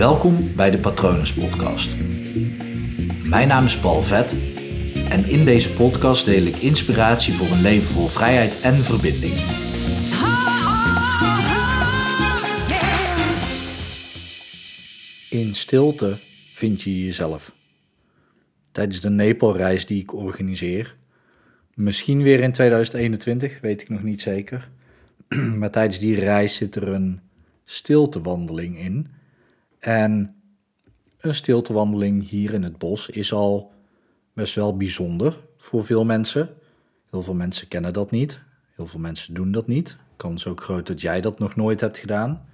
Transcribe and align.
Welkom 0.00 0.54
bij 0.56 0.70
de 0.70 0.78
Patronus 0.78 1.34
Podcast. 1.34 1.96
Mijn 3.24 3.48
naam 3.48 3.64
is 3.64 3.78
Paul 3.78 4.02
Vet 4.02 4.32
en 5.08 5.24
in 5.24 5.44
deze 5.44 5.72
podcast 5.72 6.24
deel 6.24 6.42
ik 6.42 6.56
inspiratie 6.56 7.34
voor 7.34 7.46
een 7.46 7.60
leven 7.60 7.86
vol 7.86 8.06
vrijheid 8.06 8.60
en 8.60 8.74
verbinding. 8.74 9.34
In 15.30 15.54
stilte 15.54 16.18
vind 16.52 16.82
je 16.82 17.04
jezelf. 17.04 17.54
Tijdens 18.72 19.00
de 19.00 19.10
Nepalreis 19.10 19.86
die 19.86 20.02
ik 20.02 20.14
organiseer, 20.14 20.96
misschien 21.74 22.22
weer 22.22 22.40
in 22.40 22.52
2021, 22.52 23.60
weet 23.60 23.82
ik 23.82 23.88
nog 23.88 24.02
niet 24.02 24.20
zeker. 24.20 24.70
Maar 25.58 25.70
tijdens 25.70 25.98
die 25.98 26.20
reis 26.20 26.54
zit 26.54 26.76
er 26.76 26.88
een 26.88 27.20
stiltewandeling 27.64 28.78
in. 28.78 29.18
En 29.80 30.34
een 31.18 31.34
stiltewandeling 31.34 32.28
hier 32.28 32.52
in 32.52 32.62
het 32.62 32.78
bos 32.78 33.08
is 33.08 33.32
al 33.32 33.72
best 34.32 34.54
wel 34.54 34.76
bijzonder 34.76 35.40
voor 35.56 35.84
veel 35.84 36.04
mensen. 36.04 36.48
Heel 37.10 37.22
veel 37.22 37.34
mensen 37.34 37.68
kennen 37.68 37.92
dat 37.92 38.10
niet. 38.10 38.40
Heel 38.76 38.86
veel 38.86 39.00
mensen 39.00 39.34
doen 39.34 39.52
dat 39.52 39.66
niet. 39.66 39.96
Kans 40.16 40.46
ook 40.46 40.62
groot 40.62 40.86
dat 40.86 41.00
jij 41.00 41.20
dat 41.20 41.38
nog 41.38 41.56
nooit 41.56 41.80
hebt 41.80 41.98
gedaan. 41.98 42.46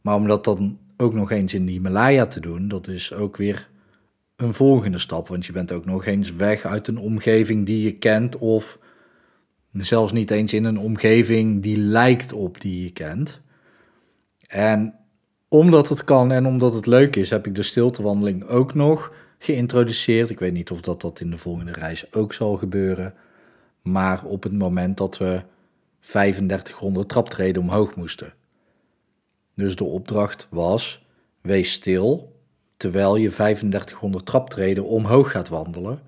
Maar 0.00 0.14
om 0.14 0.26
dat 0.26 0.44
dan 0.44 0.78
ook 0.96 1.14
nog 1.14 1.30
eens 1.30 1.54
in 1.54 1.66
de 1.66 1.72
Himalaya 1.72 2.26
te 2.26 2.40
doen, 2.40 2.68
dat 2.68 2.88
is 2.88 3.12
ook 3.12 3.36
weer 3.36 3.68
een 4.36 4.54
volgende 4.54 4.98
stap. 4.98 5.28
Want 5.28 5.46
je 5.46 5.52
bent 5.52 5.72
ook 5.72 5.84
nog 5.84 6.06
eens 6.06 6.32
weg 6.32 6.64
uit 6.64 6.88
een 6.88 6.98
omgeving 6.98 7.66
die 7.66 7.82
je 7.82 7.92
kent 7.92 8.36
of 8.36 8.78
zelfs 9.72 10.12
niet 10.12 10.30
eens 10.30 10.52
in 10.52 10.64
een 10.64 10.78
omgeving 10.78 11.62
die 11.62 11.76
lijkt 11.76 12.32
op 12.32 12.60
die 12.60 12.82
je 12.82 12.90
kent. 12.90 13.40
En 14.48 14.94
omdat 15.52 15.88
het 15.88 16.04
kan 16.04 16.32
en 16.32 16.46
omdat 16.46 16.74
het 16.74 16.86
leuk 16.86 17.16
is, 17.16 17.30
heb 17.30 17.46
ik 17.46 17.54
de 17.54 17.62
stiltewandeling 17.62 18.44
ook 18.44 18.74
nog 18.74 19.12
geïntroduceerd. 19.38 20.30
Ik 20.30 20.38
weet 20.38 20.52
niet 20.52 20.70
of 20.70 20.80
dat, 20.80 21.00
dat 21.00 21.20
in 21.20 21.30
de 21.30 21.38
volgende 21.38 21.72
reis 21.72 22.12
ook 22.12 22.32
zal 22.32 22.56
gebeuren. 22.56 23.14
Maar 23.82 24.24
op 24.24 24.42
het 24.42 24.52
moment 24.52 24.96
dat 24.96 25.18
we 25.18 25.42
3500 26.00 27.08
traptreden 27.08 27.62
omhoog 27.62 27.94
moesten. 27.94 28.34
Dus 29.54 29.76
de 29.76 29.84
opdracht 29.84 30.46
was: 30.50 31.06
wees 31.40 31.72
stil 31.72 32.36
terwijl 32.76 33.16
je 33.16 33.30
3500 33.30 34.26
traptreden 34.26 34.84
omhoog 34.84 35.30
gaat 35.30 35.48
wandelen. 35.48 36.00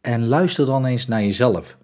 En 0.00 0.26
luister 0.26 0.66
dan 0.66 0.84
eens 0.84 1.06
naar 1.06 1.22
jezelf. 1.22 1.76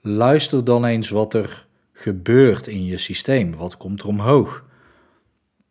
Luister 0.00 0.64
dan 0.64 0.84
eens 0.84 1.08
wat 1.08 1.34
er 1.34 1.66
gebeurt 1.92 2.66
in 2.66 2.84
je 2.84 2.98
systeem. 2.98 3.54
Wat 3.54 3.76
komt 3.76 4.00
er 4.00 4.08
omhoog? 4.08 4.66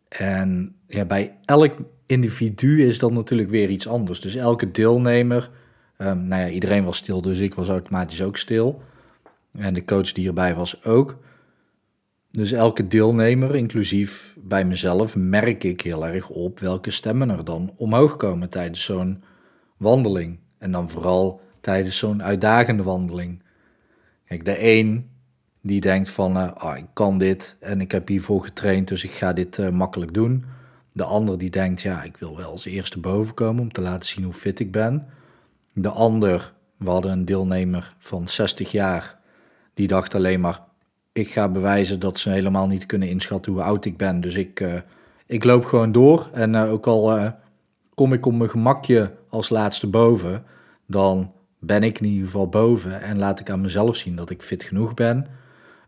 En 0.08 0.76
ja, 0.86 1.04
bij 1.04 1.36
elk 1.44 1.76
individu 2.06 2.86
is 2.86 2.98
dat 2.98 3.12
natuurlijk 3.12 3.50
weer 3.50 3.68
iets 3.68 3.86
anders. 3.86 4.20
Dus 4.20 4.34
elke 4.34 4.70
deelnemer, 4.70 5.50
um, 5.98 6.24
nou 6.24 6.42
ja, 6.42 6.48
iedereen 6.48 6.84
was 6.84 6.96
stil, 6.96 7.20
dus 7.20 7.38
ik 7.38 7.54
was 7.54 7.68
automatisch 7.68 8.22
ook 8.22 8.36
stil. 8.36 8.82
En 9.52 9.74
de 9.74 9.84
coach 9.84 10.12
die 10.12 10.26
erbij 10.26 10.54
was 10.54 10.84
ook. 10.84 11.18
Dus 12.30 12.52
elke 12.52 12.88
deelnemer, 12.88 13.54
inclusief 13.54 14.36
bij 14.38 14.64
mezelf, 14.64 15.16
merk 15.16 15.64
ik 15.64 15.80
heel 15.80 16.06
erg 16.06 16.28
op 16.28 16.60
welke 16.60 16.90
stemmen 16.90 17.30
er 17.30 17.44
dan 17.44 17.72
omhoog 17.76 18.16
komen 18.16 18.48
tijdens 18.48 18.84
zo'n 18.84 19.22
wandeling. 19.76 20.38
En 20.58 20.72
dan 20.72 20.90
vooral 20.90 21.40
tijdens 21.60 21.98
zo'n 21.98 22.22
uitdagende 22.22 22.82
wandeling. 22.82 23.42
Kijk, 24.24 24.44
de 24.44 24.62
een 24.62 25.10
die 25.68 25.80
denkt 25.80 26.08
van, 26.08 26.36
uh, 26.36 26.50
oh, 26.62 26.76
ik 26.76 26.86
kan 26.92 27.18
dit 27.18 27.56
en 27.60 27.80
ik 27.80 27.90
heb 27.90 28.08
hiervoor 28.08 28.44
getraind, 28.44 28.88
dus 28.88 29.04
ik 29.04 29.10
ga 29.10 29.32
dit 29.32 29.58
uh, 29.58 29.68
makkelijk 29.68 30.14
doen. 30.14 30.44
De 30.92 31.04
ander 31.04 31.38
die 31.38 31.50
denkt, 31.50 31.80
ja, 31.82 32.02
ik 32.02 32.16
wil 32.16 32.36
wel 32.36 32.50
als 32.50 32.64
eerste 32.64 33.00
boven 33.00 33.34
komen 33.34 33.62
om 33.62 33.72
te 33.72 33.80
laten 33.80 34.08
zien 34.08 34.24
hoe 34.24 34.32
fit 34.32 34.60
ik 34.60 34.72
ben. 34.72 35.06
De 35.72 35.88
ander, 35.88 36.54
we 36.76 36.90
hadden 36.90 37.12
een 37.12 37.24
deelnemer 37.24 37.94
van 37.98 38.28
60 38.28 38.70
jaar, 38.70 39.18
die 39.74 39.86
dacht 39.86 40.14
alleen 40.14 40.40
maar, 40.40 40.60
ik 41.12 41.28
ga 41.28 41.48
bewijzen 41.48 42.00
dat 42.00 42.18
ze 42.18 42.30
helemaal 42.30 42.66
niet 42.66 42.86
kunnen 42.86 43.08
inschatten 43.08 43.52
hoe 43.52 43.62
oud 43.62 43.84
ik 43.84 43.96
ben. 43.96 44.20
Dus 44.20 44.34
ik, 44.34 44.60
uh, 44.60 44.72
ik 45.26 45.44
loop 45.44 45.64
gewoon 45.64 45.92
door 45.92 46.28
en 46.32 46.56
ook 46.56 46.86
al 46.86 47.32
kom 47.94 48.12
ik 48.12 48.26
op 48.26 48.34
mijn 48.34 48.50
gemakje 48.50 49.12
als 49.28 49.48
laatste 49.48 49.86
boven, 49.86 50.44
dan 50.86 51.32
ben 51.58 51.82
ik 51.82 52.00
in 52.00 52.06
ieder 52.06 52.24
geval 52.24 52.48
boven 52.48 53.02
en 53.02 53.18
laat 53.18 53.40
ik 53.40 53.50
aan 53.50 53.60
mezelf 53.60 53.96
zien 53.96 54.16
dat 54.16 54.30
ik 54.30 54.42
fit 54.42 54.62
genoeg 54.62 54.94
ben. 54.94 55.26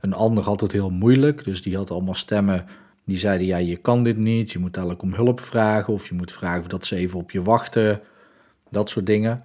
Een 0.00 0.12
ander 0.12 0.44
had 0.44 0.60
het 0.60 0.72
heel 0.72 0.90
moeilijk, 0.90 1.44
dus 1.44 1.62
die 1.62 1.76
had 1.76 1.90
allemaal 1.90 2.14
stemmen 2.14 2.66
die 3.04 3.18
zeiden: 3.18 3.46
ja, 3.46 3.56
je 3.56 3.76
kan 3.76 4.02
dit 4.02 4.16
niet, 4.16 4.50
je 4.50 4.58
moet 4.58 4.76
eigenlijk 4.76 5.04
om 5.04 5.14
hulp 5.14 5.40
vragen 5.40 5.92
of 5.92 6.08
je 6.08 6.14
moet 6.14 6.32
vragen 6.32 6.60
of 6.60 6.66
dat 6.66 6.86
ze 6.86 6.96
even 6.96 7.18
op 7.18 7.30
je 7.30 7.42
wachten, 7.42 8.00
dat 8.70 8.88
soort 8.88 9.06
dingen. 9.06 9.42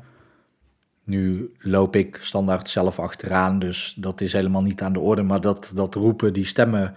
Nu 1.03 1.51
loop 1.59 1.95
ik 1.95 2.17
standaard 2.21 2.69
zelf 2.69 2.99
achteraan, 2.99 3.59
dus 3.59 3.95
dat 3.97 4.21
is 4.21 4.33
helemaal 4.33 4.61
niet 4.61 4.81
aan 4.81 4.93
de 4.93 4.99
orde, 4.99 5.21
maar 5.21 5.41
dat, 5.41 5.71
dat 5.75 5.95
roepen 5.95 6.33
die 6.33 6.45
stemmen 6.45 6.93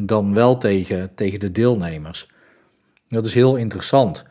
dan 0.00 0.34
wel 0.34 0.58
tegen, 0.58 1.14
tegen 1.14 1.40
de 1.40 1.52
deelnemers. 1.52 2.28
Dat 3.08 3.26
is 3.26 3.34
heel 3.34 3.56
interessant, 3.56 4.24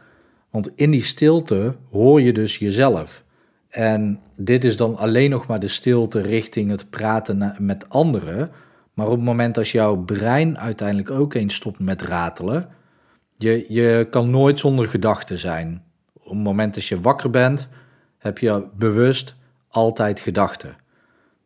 want 0.50 0.72
in 0.76 0.92
die 0.92 1.04
stilte 1.04 1.76
hoor 1.92 2.22
je 2.22 2.34
dus 2.34 2.58
jezelf. 2.58 3.24
En 3.70 4.20
dit 4.36 4.64
is 4.64 4.78
dan 4.78 4.98
alleen 4.98 5.30
nog 5.30 5.48
maar 5.48 5.60
de 5.60 5.68
stilte 5.68 6.22
richting 6.22 6.70
het 6.72 6.90
praten 6.90 7.56
met 7.60 7.90
anderen. 7.90 8.52
Maar 8.98 9.06
op 9.06 9.12
het 9.12 9.24
moment 9.24 9.58
als 9.58 9.72
jouw 9.72 9.96
brein 9.96 10.60
uiteindelijk 10.60 11.12
ook 11.12 11.34
eens 11.34 11.56
stopt 11.56 11.80
met 11.80 12.02
ratelen, 12.02 12.70
je, 13.36 13.66
je 13.70 14.08
kan 14.10 14.30
nooit 14.30 14.60
zonder 14.60 14.88
gedachten 14.88 15.40
zijn. 15.40 15.84
Op 16.14 16.30
het 16.30 16.44
moment 16.44 16.74
dat 16.74 16.86
je 16.86 17.02
wakker 17.02 17.30
bent, 17.30 17.68
heb 18.18 18.38
je 18.38 18.68
bewust 18.74 19.36
altijd 19.68 20.20
gedachten. 20.20 20.76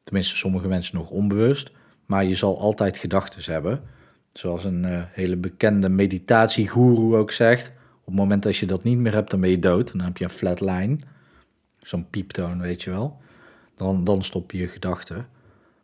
Tenminste, 0.04 0.36
sommige 0.36 0.68
mensen 0.68 0.98
nog 0.98 1.10
onbewust, 1.10 1.72
maar 2.06 2.26
je 2.26 2.36
zal 2.36 2.60
altijd 2.60 2.98
gedachten 2.98 3.54
hebben. 3.54 3.82
Zoals 4.30 4.64
een 4.64 4.84
uh, 4.84 5.02
hele 5.12 5.38
bekende 5.38 5.90
meditatiegoeroe 5.90 7.16
ook 7.16 7.32
zegt. 7.32 7.68
Op 8.00 8.06
het 8.06 8.16
moment 8.16 8.44
dat 8.44 8.58
je 8.58 8.66
dat 8.66 8.84
niet 8.84 8.98
meer 8.98 9.14
hebt, 9.14 9.32
dan 9.32 9.40
ben 9.42 9.50
je 9.50 9.60
dood. 9.60 9.92
Dan 9.92 10.02
heb 10.02 10.18
je 10.18 10.24
een 10.24 10.30
flatline. 10.30 10.98
Zo'n 11.80 12.10
pieptoon, 12.10 12.60
weet 12.60 12.84
je 12.84 12.90
wel. 12.90 13.18
Dan, 13.76 14.04
dan 14.04 14.24
stop 14.24 14.52
je 14.52 14.58
je 14.58 14.68
gedachten. 14.68 15.28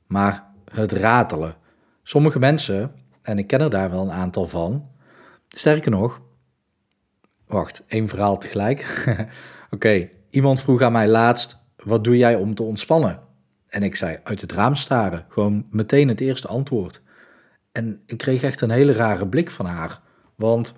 Maar 0.06 0.56
het 0.74 0.92
ratelen. 0.92 1.56
Sommige 2.04 2.40
mensen, 2.40 2.92
en 3.22 3.38
ik 3.38 3.48
ken 3.48 3.62
er 3.62 3.70
daar 3.70 3.90
wel 3.90 4.02
een 4.02 4.12
aantal 4.12 4.48
van, 4.48 4.90
sterker 5.48 5.92
nog, 5.92 6.22
wacht, 7.48 7.84
één 7.88 8.08
verhaal 8.08 8.38
tegelijk. 8.38 9.06
Oké, 9.72 10.10
iemand 10.30 10.60
vroeg 10.60 10.82
aan 10.82 10.92
mij 10.92 11.08
laatst, 11.08 11.60
wat 11.84 12.04
doe 12.04 12.18
jij 12.18 12.36
om 12.36 12.56
te 12.56 12.64
ontspannen? 12.64 13.20
En 13.68 13.84
ik 13.84 13.96
zei, 13.96 14.20
uit 14.24 14.42
het 14.42 14.52
raam 14.52 14.76
staren, 14.76 15.26
gewoon 15.30 15.66
meteen 15.70 16.08
het 16.08 16.22
eerste 16.22 16.48
antwoord. 16.48 17.02
En 17.72 18.02
ik 18.06 18.18
kreeg 18.18 18.44
echt 18.44 18.62
een 18.62 18.70
hele 18.70 18.94
rare 18.94 19.28
blik 19.28 19.52
van 19.52 19.66
haar, 19.66 20.00
want 20.36 20.74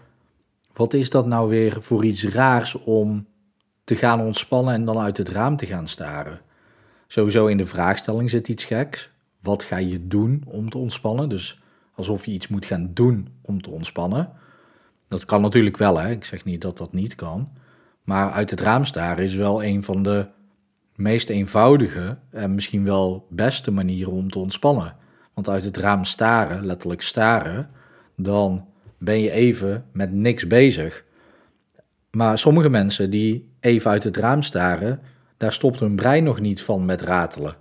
wat 0.74 0.94
is 0.94 1.10
dat 1.10 1.26
nou 1.26 1.50
weer 1.50 1.78
voor 1.82 2.06
iets 2.06 2.26
raars 2.26 2.76
om 2.76 3.28
te 3.84 3.96
gaan 3.96 4.22
ontspannen 4.22 4.74
en 4.74 4.86
dan 4.86 5.00
uit 5.00 5.18
het 5.18 5.30
raam 5.30 5.56
te 5.56 5.66
gaan 5.66 5.88
staren? 5.88 6.42
Sowieso 7.08 7.46
in 7.46 7.58
de 7.58 7.66
vraagstelling 7.66 8.30
zit 8.30 8.48
iets 8.48 8.64
geks 8.64 9.10
wat 9.42 9.64
ga 9.64 9.78
je 9.78 10.08
doen 10.08 10.44
om 10.46 10.70
te 10.70 10.78
ontspannen? 10.78 11.30
Dus 11.30 11.62
alsof 11.94 12.26
je 12.26 12.32
iets 12.32 12.48
moet 12.48 12.66
gaan 12.66 12.90
doen 12.94 13.28
om 13.42 13.62
te 13.62 13.70
ontspannen. 13.70 14.32
Dat 15.08 15.26
kan 15.26 15.42
natuurlijk 15.42 15.78
wel, 15.78 16.00
hè? 16.00 16.10
ik 16.10 16.24
zeg 16.24 16.44
niet 16.44 16.62
dat 16.62 16.78
dat 16.78 16.94
niet 16.94 17.16
kan. 17.16 17.50
Maar 18.04 18.32
uit 18.32 18.50
het 18.50 18.62
raam 18.62 18.86
staren 18.86 19.24
is 19.24 19.36
wel 19.36 19.64
een 19.64 19.84
van 19.84 20.04
de 20.04 20.28
meest 20.96 21.30
eenvoudige 21.30 22.18
en 22.30 22.56
misschien 22.56 22.84
wel 22.84 23.28
beste 23.30 23.72
manieren 23.72 24.14
om 24.14 24.30
te 24.30 24.40
ontspannen. 24.40 24.96
Want 25.34 25.50
uit 25.50 25.64
het 25.64 25.78
raam 25.78 26.04
staren, 26.04 26.66
letterlijk 26.66 27.02
staren, 27.02 27.70
dan 28.16 28.66
ben 28.98 29.20
je 29.22 29.32
even 29.32 29.86
met 29.92 30.12
niks 30.12 30.48
bezig. 30.48 31.04
Maar 32.12 32.38
sommige 32.38 32.70
mensen 32.70 33.10
die 33.10 33.50
even 33.60 33.92
uit 33.92 34.04
het 34.04 34.18
raam 34.18 34.42
staren, 34.42 35.02
daar 35.38 35.54
stopt 35.54 35.80
hun 35.80 35.96
brein 35.96 36.24
nog 36.24 36.40
niet 36.40 36.62
van 36.62 36.86
met 36.86 37.02
ratelen. 37.02 37.56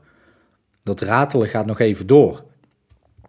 Dat 0.89 1.01
ratelen 1.01 1.49
gaat 1.49 1.67
nog 1.67 1.81
even 1.81 2.07
door. 2.07 2.45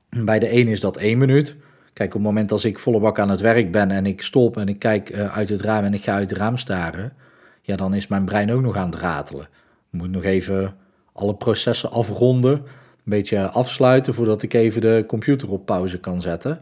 Bij 0.09 0.39
de 0.39 0.51
een 0.53 0.67
is 0.67 0.79
dat 0.79 0.97
één 0.97 1.17
minuut. 1.17 1.55
Kijk, 1.93 2.09
op 2.09 2.15
het 2.15 2.23
moment 2.23 2.51
als 2.51 2.65
ik 2.65 2.79
volle 2.79 2.99
bak 2.99 3.19
aan 3.19 3.29
het 3.29 3.39
werk 3.39 3.71
ben 3.71 3.91
en 3.91 4.05
ik 4.05 4.21
stop 4.21 4.57
en 4.57 4.67
ik 4.67 4.79
kijk 4.79 5.09
uh, 5.09 5.37
uit 5.37 5.49
het 5.49 5.61
raam 5.61 5.83
en 5.83 5.93
ik 5.93 6.03
ga 6.03 6.13
uit 6.13 6.29
het 6.29 6.39
raam 6.39 6.57
staren, 6.57 7.13
ja, 7.61 7.75
dan 7.75 7.93
is 7.93 8.07
mijn 8.07 8.25
brein 8.25 8.51
ook 8.51 8.61
nog 8.61 8.75
aan 8.75 8.89
het 8.89 8.99
ratelen. 8.99 9.43
Ik 9.91 9.99
moet 9.99 10.09
nog 10.09 10.23
even 10.23 10.75
alle 11.13 11.35
processen 11.35 11.91
afronden, 11.91 12.51
een 12.51 12.63
beetje 13.03 13.49
afsluiten 13.49 14.13
voordat 14.13 14.41
ik 14.41 14.53
even 14.53 14.81
de 14.81 15.03
computer 15.07 15.51
op 15.51 15.65
pauze 15.65 15.99
kan 15.99 16.21
zetten. 16.21 16.61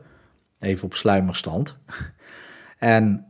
Even 0.60 0.86
op 0.86 0.94
sluimerstand. 0.94 1.76
En 2.78 3.26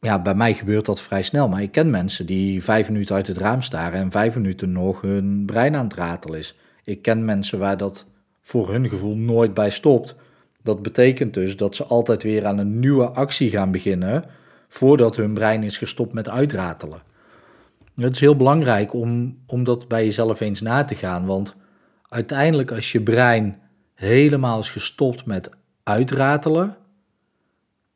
ja, 0.00 0.22
bij 0.22 0.34
mij 0.34 0.54
gebeurt 0.54 0.86
dat 0.86 1.00
vrij 1.00 1.22
snel. 1.22 1.48
Maar 1.48 1.62
ik 1.62 1.72
ken 1.72 1.90
mensen 1.90 2.26
die 2.26 2.62
vijf 2.62 2.88
minuten 2.88 3.14
uit 3.14 3.26
het 3.26 3.36
raam 3.36 3.62
staren 3.62 4.00
en 4.00 4.10
vijf 4.10 4.34
minuten 4.34 4.72
nog 4.72 5.00
hun 5.00 5.42
brein 5.46 5.76
aan 5.76 5.84
het 5.84 5.94
ratelen 5.94 6.38
is. 6.38 6.56
Ik 6.88 7.02
ken 7.02 7.24
mensen 7.24 7.58
waar 7.58 7.76
dat 7.76 8.06
voor 8.40 8.70
hun 8.70 8.88
gevoel 8.88 9.16
nooit 9.16 9.54
bij 9.54 9.70
stopt. 9.70 10.16
Dat 10.62 10.82
betekent 10.82 11.34
dus 11.34 11.56
dat 11.56 11.76
ze 11.76 11.84
altijd 11.84 12.22
weer 12.22 12.46
aan 12.46 12.58
een 12.58 12.78
nieuwe 12.78 13.10
actie 13.10 13.50
gaan 13.50 13.70
beginnen, 13.70 14.24
voordat 14.68 15.16
hun 15.16 15.34
brein 15.34 15.62
is 15.62 15.78
gestopt 15.78 16.12
met 16.12 16.28
uitratelen. 16.28 17.02
Het 17.96 18.14
is 18.14 18.20
heel 18.20 18.36
belangrijk 18.36 18.92
om, 18.92 19.38
om 19.46 19.64
dat 19.64 19.88
bij 19.88 20.04
jezelf 20.04 20.40
eens 20.40 20.60
na 20.60 20.84
te 20.84 20.94
gaan, 20.94 21.26
want 21.26 21.56
uiteindelijk 22.08 22.72
als 22.72 22.92
je 22.92 23.02
brein 23.02 23.60
helemaal 23.94 24.58
is 24.58 24.70
gestopt 24.70 25.26
met 25.26 25.50
uitratelen, 25.82 26.76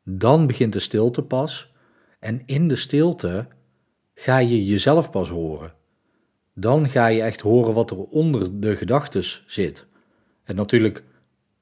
dan 0.03 0.47
begint 0.47 0.73
de 0.73 0.79
stilte 0.79 1.21
pas. 1.21 1.73
En 2.19 2.41
in 2.45 2.67
de 2.67 2.75
stilte 2.75 3.47
ga 4.13 4.37
je 4.37 4.65
jezelf 4.65 5.11
pas 5.11 5.29
horen. 5.29 5.73
Dan 6.53 6.89
ga 6.89 7.07
je 7.07 7.21
echt 7.21 7.41
horen 7.41 7.73
wat 7.73 7.91
er 7.91 7.97
onder 7.97 8.59
de 8.59 8.75
gedachtes 8.75 9.43
zit. 9.47 9.85
En 10.43 10.55
natuurlijk, 10.55 11.03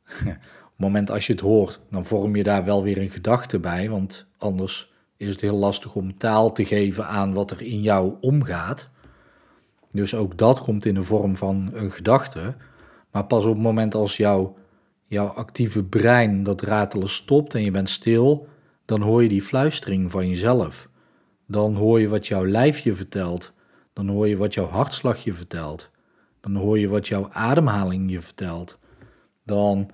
op 0.26 0.26
het 0.26 0.38
moment 0.78 1.12
als 1.12 1.28
je 1.28 1.34
het 1.34 1.42
hoort, 1.42 1.80
dan 1.90 2.06
vorm 2.06 2.36
je 2.36 2.44
daar 2.44 2.66
wel 2.66 2.84
weer 2.84 2.98
een 2.98 3.10
gedachte 3.10 3.60
bij, 3.60 3.90
want 3.90 4.26
anders 4.38 4.92
is 5.18 5.28
het 5.28 5.42
heel 5.42 5.58
lastig 5.58 5.96
om 5.96 6.18
taal 6.18 6.52
te 6.52 6.66
geven 6.66 7.08
aan 7.08 7.34
wat 7.34 7.52
er 7.52 7.62
in 7.62 7.82
jou 7.82 8.14
omgaat. 8.22 8.90
Dus 9.92 10.16
ook 10.16 10.38
dat 10.38 10.62
komt 10.62 10.86
in 10.86 10.94
de 10.94 11.04
vorm 11.04 11.36
van 11.36 11.70
een 11.74 11.92
gedachte. 11.92 12.56
Maar 13.12 13.26
pas 13.26 13.46
op 13.46 13.54
het 13.54 13.62
moment 13.62 13.96
als 13.96 14.18
jouw, 14.18 14.58
jouw 15.06 15.28
actieve 15.28 15.84
brein 15.84 16.44
dat 16.44 16.62
ratelen 16.62 17.10
stopt 17.10 17.56
en 17.56 17.64
je 17.64 17.72
bent 17.72 17.90
stil, 17.90 18.48
dan 18.86 19.02
hoor 19.02 19.24
je 19.24 19.30
die 19.30 19.42
fluistering 19.42 20.12
van 20.12 20.28
jezelf. 20.28 20.90
Dan 21.48 21.76
hoor 21.76 22.00
je 22.00 22.08
wat 22.08 22.28
jouw 22.28 22.46
lijf 22.46 22.80
je 22.80 22.94
vertelt. 22.94 23.54
Dan 24.06 24.16
hoor 24.16 24.28
je 24.28 24.38
wat 24.38 24.54
jouw 24.54 24.66
hartslag 24.66 25.24
je 25.24 25.34
vertelt. 25.34 25.90
Dan 26.40 26.56
hoor 26.56 26.80
je 26.80 26.88
wat 26.88 27.08
jouw 27.08 27.28
ademhaling 27.32 28.12
je 28.12 28.22
vertelt. 28.22 28.78
Dan 29.46 29.92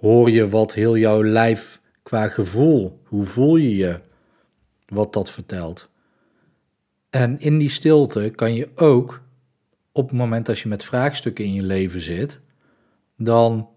hoor 0.00 0.30
je 0.30 0.48
wat 0.48 0.74
heel 0.74 0.96
jouw 0.96 1.24
lijf 1.24 1.80
qua 2.02 2.28
gevoel, 2.28 3.00
hoe 3.04 3.24
voel 3.24 3.56
je 3.56 3.76
je, 3.76 4.00
wat 4.86 5.12
dat 5.12 5.30
vertelt. 5.30 5.88
En 7.10 7.40
in 7.40 7.58
die 7.58 7.68
stilte 7.68 8.32
kan 8.34 8.54
je 8.54 8.68
ook, 8.74 9.22
op 9.92 10.08
het 10.08 10.18
moment 10.18 10.46
dat 10.46 10.58
je 10.58 10.68
met 10.68 10.84
vraagstukken 10.84 11.44
in 11.44 11.52
je 11.52 11.62
leven 11.62 12.00
zit, 12.00 12.38
dan, 13.16 13.68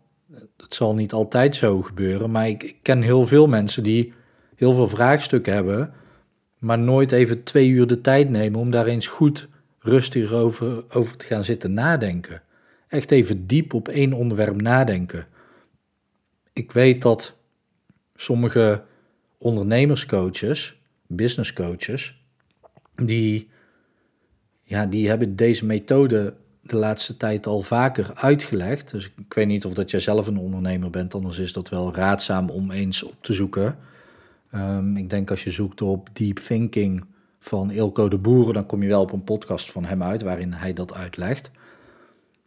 het 0.58 0.74
zal 0.74 0.94
niet 0.94 1.14
altijd 1.14 1.56
zo 1.56 1.82
gebeuren, 1.82 2.32
maar 2.32 2.48
ik, 2.48 2.76
ken 2.82 3.02
heel 3.02 3.28
veel 3.28 3.48
mensen 3.48 3.84
die 3.84 4.14
heel 4.56 4.74
veel 4.74 4.88
vraagstukken 4.88 5.54
hebben, 5.54 5.94
maar 6.58 6.80
nooit 6.80 7.12
even 7.12 7.44
twee 7.44 7.70
uur 7.70 7.88
de 7.88 8.02
tijd 8.02 8.30
nemen 8.30 8.60
om 8.60 8.72
daar 8.72 8.86
eens 8.86 9.08
goed 9.08 9.50
rustig 9.82 10.32
over, 10.32 10.84
over 10.90 11.18
te 11.18 11.26
gaan 11.26 11.44
zitten 11.44 11.74
nadenken. 11.74 12.42
Echt 12.88 13.12
even 13.12 13.48
diep 13.48 13.74
op 13.74 13.88
één 13.88 14.14
onderwerp 14.14 14.62
nadenken. 14.62 15.28
Ik 16.54 16.72
weet 16.72 17.02
dat 17.02 17.36
sommige 18.16 18.84
ondernemerscoaches, 19.38 20.82
businesscoaches, 21.08 22.24
die, 22.94 23.50
ja, 24.64 24.86
die 24.86 25.08
hebben 25.08 25.36
deze 25.36 25.66
methode 25.66 26.34
de 26.62 26.76
laatste 26.76 27.18
tijd 27.18 27.48
al 27.48 27.62
vaker 27.62 28.12
uitgelegd. 28.16 28.92
Dus 28.92 29.06
ik 29.06 29.34
weet 29.34 29.48
niet 29.48 29.66
of 29.66 29.74
dat 29.74 29.92
jij 29.92 30.00
zelf 30.00 30.28
een 30.28 30.38
ondernemer 30.38 30.90
bent, 30.90 31.14
anders 31.14 31.38
is 31.40 31.54
dat 31.54 31.70
wel 31.70 31.96
raadzaam 31.96 32.50
om 32.50 32.72
eens 32.72 33.04
op 33.04 33.16
te 33.22 33.34
zoeken. 33.34 33.78
Um, 34.56 34.98
ik 34.98 35.10
denk 35.10 35.30
als 35.30 35.44
je 35.44 35.52
zoekt 35.52 35.82
op 35.82 36.10
deep 36.14 36.38
thinking 36.38 37.06
van 37.44 37.72
Ilko 37.72 38.08
de 38.08 38.18
Boeren, 38.18 38.54
dan 38.54 38.66
kom 38.66 38.82
je 38.82 38.88
wel 38.88 39.02
op 39.02 39.12
een 39.12 39.24
podcast 39.24 39.72
van 39.72 39.86
hem 39.86 40.04
uit 40.04 40.22
waarin 40.22 40.54
hij 40.54 40.74
dat 40.74 40.94
uitlegt. 40.94 41.52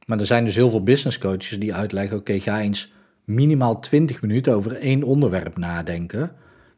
Maar 0.07 0.19
er 0.19 0.27
zijn 0.27 0.45
dus 0.45 0.55
heel 0.55 0.71
veel 0.71 0.83
business 0.83 1.19
coaches 1.19 1.59
die 1.59 1.75
uitleggen: 1.75 2.17
oké, 2.17 2.41
ga 2.41 2.61
eens 2.61 2.93
minimaal 3.25 3.81
20 3.81 4.23
minuten 4.23 4.55
over 4.55 4.77
één 4.77 5.03
onderwerp 5.03 5.57
nadenken. 5.57 6.33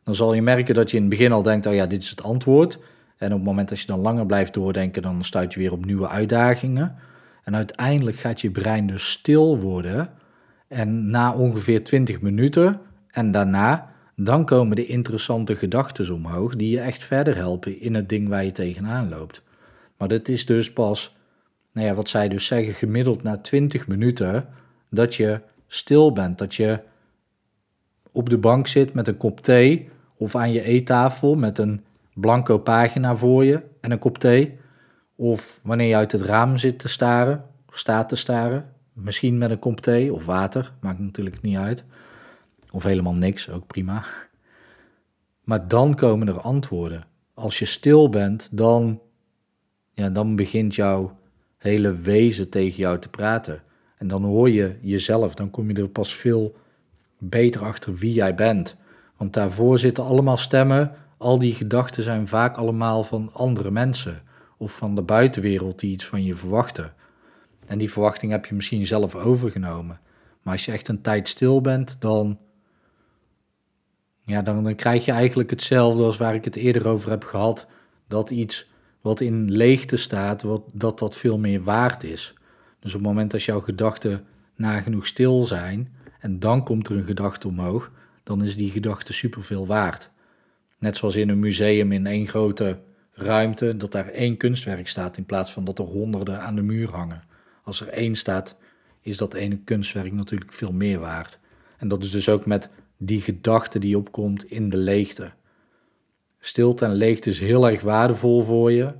Dan 0.04 0.14
zal 0.14 0.34
je 0.34 0.42
merken 0.42 0.74
dat 0.74 0.90
je 0.90 0.96
in 0.96 1.02
het 1.02 1.10
begin 1.10 1.32
al 1.32 1.42
denkt: 1.42 1.66
oh 1.66 1.74
ja, 1.74 1.86
dit 1.86 2.02
is 2.02 2.10
het 2.10 2.22
antwoord. 2.22 2.78
En 3.16 3.30
op 3.30 3.36
het 3.36 3.46
moment 3.46 3.68
dat 3.68 3.80
je 3.80 3.86
dan 3.86 4.00
langer 4.00 4.26
blijft 4.26 4.54
doordenken, 4.54 5.02
dan 5.02 5.24
stuit 5.24 5.52
je 5.52 5.60
weer 5.60 5.72
op 5.72 5.84
nieuwe 5.84 6.08
uitdagingen. 6.08 6.94
En 7.42 7.56
uiteindelijk 7.56 8.16
gaat 8.16 8.40
je 8.40 8.50
brein 8.50 8.86
dus 8.86 9.10
stil 9.10 9.58
worden. 9.58 10.08
En 10.68 11.10
na 11.10 11.34
ongeveer 11.34 11.84
20 11.84 12.20
minuten 12.20 12.80
en 13.10 13.32
daarna 13.32 13.94
dan 14.16 14.44
komen 14.44 14.76
de 14.76 14.86
interessante 14.86 15.56
gedachten 15.56 16.14
omhoog 16.14 16.56
die 16.56 16.70
je 16.70 16.80
echt 16.80 17.04
verder 17.04 17.36
helpen 17.36 17.80
in 17.80 17.94
het 17.94 18.08
ding 18.08 18.28
waar 18.28 18.44
je 18.44 18.52
tegenaan 18.52 19.08
loopt. 19.08 19.42
Maar 19.96 20.08
dat 20.08 20.28
is 20.28 20.46
dus 20.46 20.72
pas, 20.72 21.16
nou 21.72 21.86
ja, 21.86 21.94
wat 21.94 22.08
zij 22.08 22.28
dus 22.28 22.46
zeggen, 22.46 22.74
gemiddeld 22.74 23.22
na 23.22 23.36
20 23.36 23.86
minuten 23.86 24.48
dat 24.90 25.14
je 25.14 25.40
stil 25.66 26.12
bent, 26.12 26.38
dat 26.38 26.54
je 26.54 26.80
op 28.12 28.30
de 28.30 28.38
bank 28.38 28.66
zit 28.66 28.92
met 28.92 29.08
een 29.08 29.16
kop 29.16 29.40
thee 29.40 29.88
of 30.16 30.34
aan 30.34 30.52
je 30.52 30.62
eettafel 30.62 31.34
met 31.34 31.58
een 31.58 31.84
blanco 32.14 32.58
pagina 32.58 33.16
voor 33.16 33.44
je 33.44 33.62
en 33.80 33.90
een 33.90 33.98
kop 33.98 34.18
thee. 34.18 34.58
Of 35.16 35.60
wanneer 35.62 35.88
je 35.88 35.96
uit 35.96 36.12
het 36.12 36.20
raam 36.20 36.56
zit 36.56 36.78
te 36.78 36.88
staren, 36.88 37.44
staat 37.72 38.08
te 38.08 38.16
staren, 38.16 38.72
misschien 38.92 39.38
met 39.38 39.50
een 39.50 39.58
kop 39.58 39.80
thee 39.80 40.12
of 40.12 40.24
water, 40.26 40.72
maakt 40.80 40.98
natuurlijk 40.98 41.42
niet 41.42 41.56
uit. 41.56 41.84
Of 42.76 42.82
helemaal 42.82 43.14
niks, 43.14 43.50
ook 43.50 43.66
prima. 43.66 44.04
Maar 45.44 45.68
dan 45.68 45.94
komen 45.94 46.28
er 46.28 46.40
antwoorden. 46.40 47.04
Als 47.34 47.58
je 47.58 47.64
stil 47.64 48.08
bent, 48.08 48.48
dan, 48.52 49.00
ja, 49.92 50.10
dan 50.10 50.36
begint 50.36 50.74
jouw 50.74 51.18
hele 51.58 51.96
wezen 51.96 52.48
tegen 52.48 52.76
jou 52.76 52.98
te 52.98 53.08
praten. 53.08 53.62
En 53.96 54.08
dan 54.08 54.24
hoor 54.24 54.50
je 54.50 54.78
jezelf, 54.80 55.34
dan 55.34 55.50
kom 55.50 55.70
je 55.70 55.82
er 55.82 55.88
pas 55.88 56.14
veel 56.14 56.56
beter 57.18 57.62
achter 57.62 57.94
wie 57.94 58.12
jij 58.12 58.34
bent. 58.34 58.76
Want 59.16 59.32
daarvoor 59.32 59.78
zitten 59.78 60.04
allemaal 60.04 60.36
stemmen, 60.36 60.92
al 61.16 61.38
die 61.38 61.54
gedachten 61.54 62.02
zijn 62.02 62.28
vaak 62.28 62.56
allemaal 62.56 63.04
van 63.04 63.30
andere 63.32 63.70
mensen 63.70 64.22
of 64.56 64.76
van 64.76 64.94
de 64.94 65.02
buitenwereld 65.02 65.78
die 65.78 65.92
iets 65.92 66.06
van 66.06 66.24
je 66.24 66.34
verwachten. 66.34 66.94
En 67.66 67.78
die 67.78 67.92
verwachting 67.92 68.32
heb 68.32 68.46
je 68.46 68.54
misschien 68.54 68.86
zelf 68.86 69.14
overgenomen. 69.14 70.00
Maar 70.42 70.52
als 70.52 70.64
je 70.64 70.72
echt 70.72 70.88
een 70.88 71.02
tijd 71.02 71.28
stil 71.28 71.60
bent, 71.60 71.96
dan 72.00 72.38
ja, 74.26 74.42
dan, 74.42 74.64
dan 74.64 74.74
krijg 74.74 75.04
je 75.04 75.12
eigenlijk 75.12 75.50
hetzelfde 75.50 76.02
als 76.02 76.16
waar 76.16 76.34
ik 76.34 76.44
het 76.44 76.56
eerder 76.56 76.88
over 76.88 77.10
heb 77.10 77.24
gehad. 77.24 77.66
Dat 78.08 78.30
iets 78.30 78.68
wat 79.00 79.20
in 79.20 79.50
leegte 79.50 79.96
staat, 79.96 80.42
wat, 80.42 80.62
dat 80.72 80.98
dat 80.98 81.16
veel 81.16 81.38
meer 81.38 81.62
waard 81.62 82.04
is. 82.04 82.34
Dus 82.80 82.94
op 82.94 83.00
het 83.00 83.08
moment 83.08 83.30
dat 83.30 83.42
jouw 83.42 83.60
gedachten 83.60 84.24
nagenoeg 84.54 85.06
stil 85.06 85.42
zijn 85.42 85.94
en 86.20 86.38
dan 86.38 86.64
komt 86.64 86.88
er 86.88 86.96
een 86.96 87.04
gedachte 87.04 87.48
omhoog, 87.48 87.90
dan 88.22 88.42
is 88.44 88.56
die 88.56 88.70
gedachte 88.70 89.12
superveel 89.12 89.66
waard. 89.66 90.10
Net 90.78 90.96
zoals 90.96 91.16
in 91.16 91.28
een 91.28 91.38
museum 91.38 91.92
in 91.92 92.06
één 92.06 92.26
grote 92.26 92.78
ruimte, 93.12 93.76
dat 93.76 93.92
daar 93.92 94.08
één 94.08 94.36
kunstwerk 94.36 94.88
staat 94.88 95.16
in 95.16 95.24
plaats 95.24 95.52
van 95.52 95.64
dat 95.64 95.78
er 95.78 95.84
honderden 95.84 96.40
aan 96.40 96.54
de 96.54 96.62
muur 96.62 96.90
hangen. 96.90 97.24
Als 97.62 97.80
er 97.80 97.88
één 97.88 98.14
staat, 98.14 98.56
is 99.00 99.16
dat 99.16 99.34
ene 99.34 99.58
kunstwerk 99.64 100.12
natuurlijk 100.12 100.52
veel 100.52 100.72
meer 100.72 100.98
waard. 100.98 101.38
En 101.76 101.88
dat 101.88 102.02
is 102.02 102.10
dus 102.10 102.28
ook 102.28 102.46
met 102.46 102.70
die 102.96 103.20
gedachte 103.20 103.78
die 103.78 103.98
opkomt 103.98 104.44
in 104.44 104.68
de 104.68 104.76
leegte. 104.76 105.32
Stilte 106.38 106.84
en 106.84 106.92
leegte 106.92 107.30
is 107.30 107.40
heel 107.40 107.68
erg 107.68 107.82
waardevol 107.82 108.42
voor 108.42 108.72
je. 108.72 108.94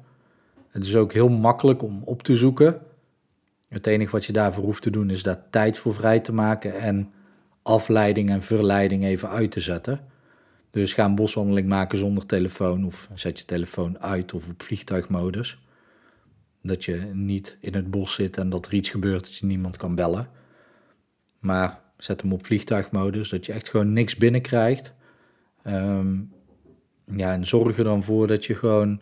Het 0.68 0.84
is 0.84 0.96
ook 0.96 1.12
heel 1.12 1.28
makkelijk 1.28 1.82
om 1.82 2.02
op 2.04 2.22
te 2.22 2.34
zoeken. 2.34 2.80
Het 3.68 3.86
enige 3.86 4.10
wat 4.10 4.24
je 4.24 4.32
daarvoor 4.32 4.64
hoeft 4.64 4.82
te 4.82 4.90
doen 4.90 5.10
is 5.10 5.22
daar 5.22 5.50
tijd 5.50 5.78
voor 5.78 5.94
vrij 5.94 6.20
te 6.20 6.32
maken 6.32 6.74
en 6.78 7.12
afleiding 7.62 8.30
en 8.30 8.42
verleiding 8.42 9.04
even 9.04 9.28
uit 9.28 9.50
te 9.50 9.60
zetten. 9.60 10.00
Dus 10.70 10.92
ga 10.92 11.04
een 11.04 11.14
boswandeling 11.14 11.68
maken 11.68 11.98
zonder 11.98 12.26
telefoon 12.26 12.84
of 12.84 13.08
zet 13.14 13.38
je 13.38 13.44
telefoon 13.44 13.98
uit 13.98 14.34
of 14.34 14.48
op 14.48 14.62
vliegtuigmodus. 14.62 15.58
Dat 16.62 16.84
je 16.84 17.10
niet 17.12 17.56
in 17.60 17.74
het 17.74 17.90
bos 17.90 18.14
zit 18.14 18.36
en 18.36 18.48
dat 18.48 18.66
er 18.66 18.74
iets 18.74 18.90
gebeurt 18.90 19.24
dat 19.24 19.36
je 19.36 19.46
niemand 19.46 19.76
kan 19.76 19.94
bellen. 19.94 20.28
Maar 21.38 21.80
Zet 21.96 22.20
hem 22.20 22.32
op 22.32 22.46
vliegtuigmodus, 22.46 23.28
dat 23.28 23.46
je 23.46 23.52
echt 23.52 23.68
gewoon 23.68 23.92
niks 23.92 24.16
binnenkrijgt. 24.16 24.92
Um, 25.66 26.32
ja, 27.04 27.32
en 27.32 27.44
zorg 27.44 27.78
er 27.78 27.84
dan 27.84 28.02
voor 28.02 28.26
dat 28.26 28.44
je 28.44 28.54
gewoon 28.54 29.00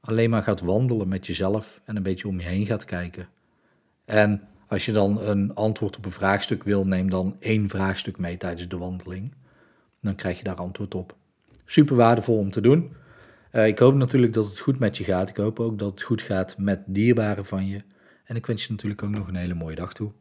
alleen 0.00 0.30
maar 0.30 0.42
gaat 0.42 0.60
wandelen 0.60 1.08
met 1.08 1.26
jezelf 1.26 1.80
en 1.84 1.96
een 1.96 2.02
beetje 2.02 2.28
om 2.28 2.40
je 2.40 2.46
heen 2.46 2.66
gaat 2.66 2.84
kijken. 2.84 3.28
En 4.04 4.48
als 4.66 4.86
je 4.86 4.92
dan 4.92 5.20
een 5.20 5.54
antwoord 5.54 5.96
op 5.96 6.04
een 6.04 6.10
vraagstuk 6.10 6.62
wil, 6.62 6.86
neem 6.86 7.10
dan 7.10 7.36
één 7.40 7.68
vraagstuk 7.68 8.18
mee 8.18 8.36
tijdens 8.36 8.68
de 8.68 8.78
wandeling. 8.78 9.34
Dan 10.00 10.14
krijg 10.14 10.38
je 10.38 10.44
daar 10.44 10.54
antwoord 10.54 10.94
op. 10.94 11.16
Super 11.64 11.96
waardevol 11.96 12.38
om 12.38 12.50
te 12.50 12.60
doen. 12.60 12.92
Uh, 13.52 13.66
ik 13.66 13.78
hoop 13.78 13.94
natuurlijk 13.94 14.32
dat 14.32 14.46
het 14.46 14.58
goed 14.58 14.78
met 14.78 14.96
je 14.96 15.04
gaat. 15.04 15.28
Ik 15.28 15.36
hoop 15.36 15.60
ook 15.60 15.78
dat 15.78 15.90
het 15.90 16.02
goed 16.02 16.22
gaat 16.22 16.58
met 16.58 16.80
dierbaren 16.86 17.46
van 17.46 17.66
je. 17.66 17.82
En 18.24 18.36
ik 18.36 18.46
wens 18.46 18.64
je 18.64 18.70
natuurlijk 18.70 19.02
ook 19.02 19.10
nog 19.10 19.28
een 19.28 19.34
hele 19.34 19.54
mooie 19.54 19.76
dag 19.76 19.94
toe. 19.94 20.12